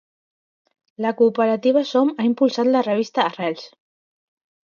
[1.05, 3.67] La cooperativa Som ha impulsat la revista Arrels.